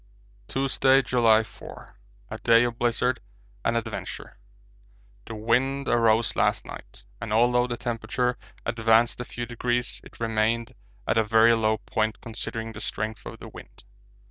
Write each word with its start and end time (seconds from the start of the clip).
Tuesday, 0.47 1.03
July 1.03 1.43
4. 1.43 1.95
A 2.31 2.37
day 2.39 2.63
of 2.63 2.79
blizzard 2.79 3.19
and 3.63 3.77
adventure. 3.77 4.39
The 5.25 5.35
wind 5.35 5.87
arose 5.87 6.35
last 6.35 6.65
night, 6.65 7.05
and 7.21 7.31
although 7.31 7.67
the 7.67 7.77
temperature 7.77 8.35
advanced 8.65 9.19
a 9.19 9.23
few 9.25 9.45
degrees 9.45 10.01
it 10.03 10.19
remained 10.19 10.73
at 11.07 11.19
a 11.19 11.23
very 11.23 11.53
low 11.53 11.77
point 11.77 12.19
considering 12.19 12.71
the 12.71 12.81
strength 12.81 13.27
of 13.27 13.37
the 13.37 13.49
wind. 13.49 13.83